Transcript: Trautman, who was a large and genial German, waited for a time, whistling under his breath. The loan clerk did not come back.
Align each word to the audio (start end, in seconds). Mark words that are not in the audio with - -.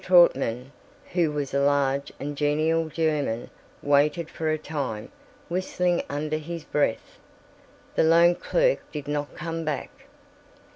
Trautman, 0.03 0.71
who 1.13 1.31
was 1.31 1.53
a 1.53 1.59
large 1.59 2.11
and 2.19 2.35
genial 2.35 2.89
German, 2.89 3.51
waited 3.83 4.31
for 4.31 4.49
a 4.49 4.57
time, 4.57 5.11
whistling 5.47 6.01
under 6.09 6.37
his 6.37 6.63
breath. 6.63 7.19
The 7.93 8.01
loan 8.03 8.33
clerk 8.33 8.79
did 8.91 9.07
not 9.07 9.35
come 9.35 9.63
back. 9.63 9.91